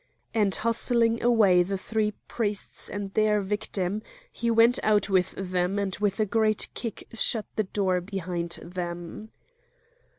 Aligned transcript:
And 0.33 0.55
hustling 0.55 1.21
away 1.21 1.61
the 1.61 1.77
three 1.77 2.13
priests 2.27 2.89
and 2.89 3.13
their 3.13 3.39
victim 3.39 4.01
he 4.31 4.49
went 4.49 4.79
out 4.81 5.11
with 5.11 5.29
them 5.37 5.77
and 5.77 5.95
with 5.97 6.19
a 6.19 6.25
great 6.25 6.69
kick 6.73 7.07
shut 7.13 7.45
the 7.55 7.65
door 7.65 8.01
behind 8.01 8.53
him. 8.55 9.29